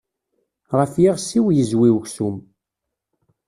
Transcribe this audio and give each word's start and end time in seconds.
Ɣef 0.77 0.93
iɣes-iw 1.07 1.45
yezwi 1.55 1.89
uksum. 1.97 2.35